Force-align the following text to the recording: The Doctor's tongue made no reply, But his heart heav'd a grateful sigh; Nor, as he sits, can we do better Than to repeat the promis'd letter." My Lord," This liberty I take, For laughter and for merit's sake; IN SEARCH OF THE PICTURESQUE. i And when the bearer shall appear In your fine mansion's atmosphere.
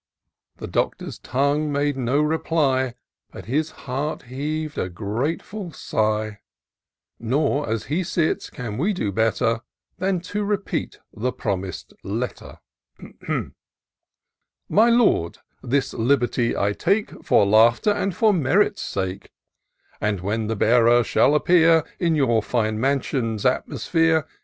The 0.57 0.65
Doctor's 0.65 1.19
tongue 1.19 1.71
made 1.71 1.95
no 1.95 2.23
reply, 2.23 2.95
But 3.31 3.45
his 3.45 3.69
heart 3.85 4.23
heav'd 4.23 4.79
a 4.79 4.89
grateful 4.89 5.71
sigh; 5.73 6.39
Nor, 7.19 7.69
as 7.69 7.83
he 7.83 8.03
sits, 8.03 8.49
can 8.49 8.79
we 8.79 8.93
do 8.93 9.11
better 9.11 9.61
Than 9.99 10.19
to 10.21 10.43
repeat 10.43 10.97
the 11.13 11.31
promis'd 11.31 11.93
letter." 12.01 12.61
My 14.67 14.89
Lord," 14.89 15.37
This 15.61 15.93
liberty 15.93 16.57
I 16.57 16.73
take, 16.73 17.23
For 17.23 17.45
laughter 17.45 17.91
and 17.91 18.15
for 18.15 18.33
merit's 18.33 18.81
sake; 18.81 19.01
IN 19.07 19.19
SEARCH 19.19 19.23
OF 19.23 19.27
THE 19.27 19.35
PICTURESQUE. 19.37 19.97
i 20.01 20.09
And 20.09 20.21
when 20.41 20.47
the 20.47 20.55
bearer 20.55 21.03
shall 21.03 21.35
appear 21.35 21.83
In 21.99 22.15
your 22.15 22.41
fine 22.41 22.79
mansion's 22.79 23.45
atmosphere. 23.45 24.25